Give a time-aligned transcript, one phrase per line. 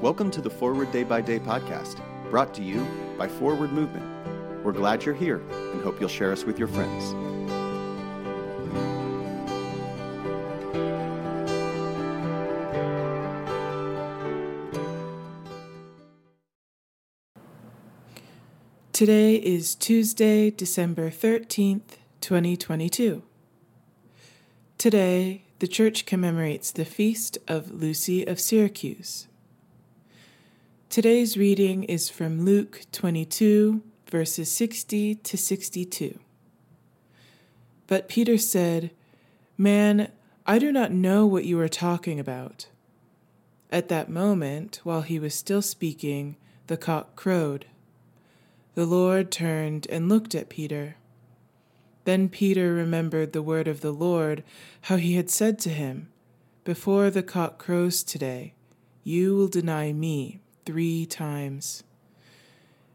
[0.00, 2.86] Welcome to the Forward Day by Day podcast, brought to you
[3.16, 4.04] by Forward Movement.
[4.64, 7.14] We're glad you're here and hope you'll share us with your friends.
[18.92, 23.24] Today is Tuesday, December 13th, 2022.
[24.78, 29.28] Today, the church commemorates the feast of Lucy of Syracuse.
[30.90, 36.18] Today's reading is from Luke 22, verses 60 to 62.
[37.86, 38.90] But Peter said,
[39.56, 40.10] Man,
[40.46, 42.66] I do not know what you are talking about.
[43.72, 46.36] At that moment, while he was still speaking,
[46.66, 47.64] the cock crowed.
[48.74, 50.96] The Lord turned and looked at Peter.
[52.04, 54.44] Then Peter remembered the word of the Lord,
[54.82, 56.08] how he had said to him,
[56.62, 58.54] Before the cock crows today,
[59.02, 61.82] you will deny me three times.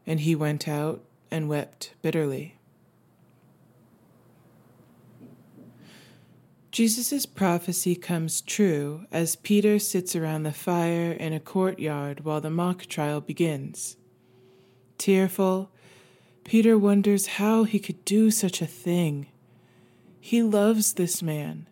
[0.06, 2.56] And he went out and wept bitterly.
[6.70, 12.48] Jesus' prophecy comes true as Peter sits around the fire in a courtyard while the
[12.48, 13.96] mock trial begins.
[14.96, 15.70] Tearful,
[16.44, 19.26] Peter wonders how he could do such a thing.
[20.20, 21.68] He loves this man.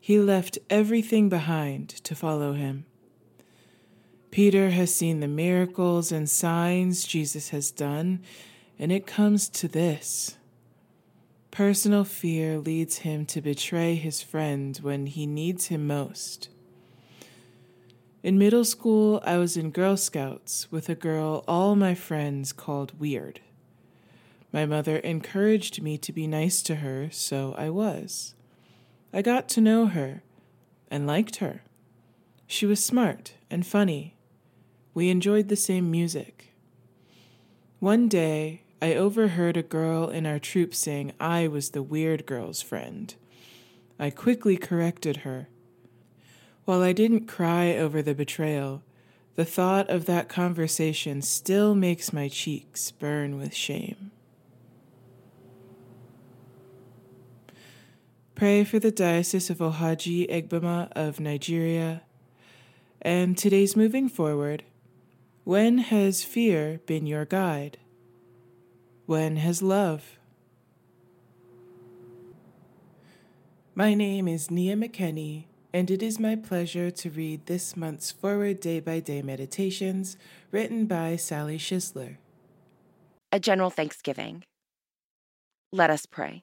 [0.00, 2.84] He left everything behind to follow him.
[4.30, 8.20] Peter has seen the miracles and signs Jesus has done,
[8.78, 10.36] and it comes to this.
[11.50, 16.48] Personal fear leads him to betray his friend when he needs him most.
[18.24, 22.98] In middle school, I was in Girl Scouts with a girl all my friends called
[22.98, 23.38] Weird.
[24.54, 28.34] My mother encouraged me to be nice to her, so I was.
[29.12, 30.22] I got to know her
[30.88, 31.62] and liked her.
[32.46, 34.16] She was smart and funny.
[34.94, 36.54] We enjoyed the same music.
[37.80, 42.62] One day, I overheard a girl in our troop saying I was the weird girl's
[42.62, 43.12] friend.
[43.98, 45.48] I quickly corrected her
[46.64, 48.82] while I didn't cry over the betrayal,
[49.34, 54.12] the thought of that conversation still makes my cheeks burn with shame.
[58.34, 62.02] Pray for the Diocese of Ohaji Egbema of Nigeria.
[63.00, 64.64] And today's moving forward.
[65.44, 67.78] When has fear been your guide?
[69.06, 70.18] When has love?
[73.76, 78.58] My name is Nia McKenney and it is my pleasure to read this month's Forward
[78.58, 80.16] Day by Day Meditations
[80.50, 82.16] written by Sally Schisler.
[83.30, 84.42] A general thanksgiving.
[85.72, 86.42] Let us pray.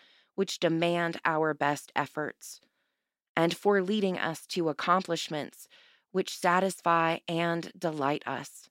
[0.41, 2.59] which demand our best efforts
[3.35, 5.67] and for leading us to accomplishments
[6.11, 8.67] which satisfy and delight us.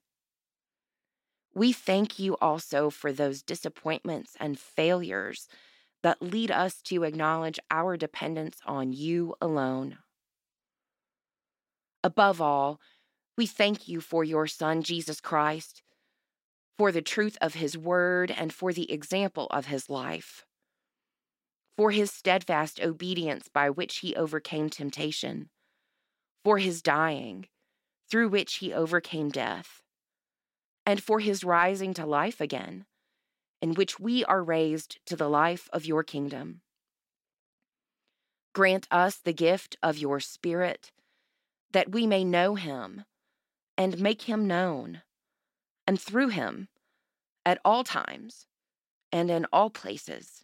[1.55, 5.47] We thank you also for those disappointments and failures
[6.03, 9.99] that lead us to acknowledge our dependence on you alone.
[12.03, 12.81] Above all,
[13.37, 15.83] we thank you for your Son, Jesus Christ,
[16.77, 20.43] for the truth of his word and for the example of his life,
[21.77, 25.49] for his steadfast obedience by which he overcame temptation,
[26.43, 27.47] for his dying,
[28.09, 29.81] through which he overcame death,
[30.85, 32.85] and for his rising to life again
[33.61, 36.61] in which we are raised to the life of your kingdom.
[38.53, 40.91] Grant us the gift of your Spirit,
[41.71, 43.05] that we may know him
[43.77, 45.03] and make him known,
[45.87, 46.67] and through him,
[47.45, 48.47] at all times
[49.11, 50.43] and in all places,